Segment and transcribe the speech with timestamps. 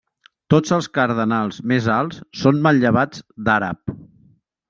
[0.53, 3.95] Tots els cardenals més alts són manllevats d'Àrab.